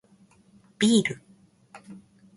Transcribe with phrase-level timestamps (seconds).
[0.79, 1.21] ビール